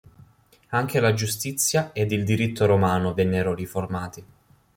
[0.69, 4.25] Anche la giustizia ed il diritto romano vennero riformati.